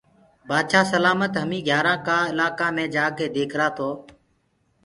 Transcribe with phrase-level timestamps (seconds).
[0.47, 3.89] بآدشآه سلآمت هميٚنٚ گھيآرآنٚ ڪآ الآڪآ مي جآڪي ديکرآ تو